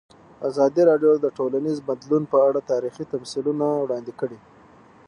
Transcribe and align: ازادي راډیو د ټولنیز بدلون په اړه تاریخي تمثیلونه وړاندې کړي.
ازادي 0.47 0.81
راډیو 0.89 1.13
د 1.19 1.25
ټولنیز 1.37 1.77
بدلون 1.89 2.23
په 2.31 2.37
اړه 2.47 2.59
تاریخي 2.71 3.03
تمثیلونه 3.13 3.65
وړاندې 3.83 4.13
کړي. 4.19 4.39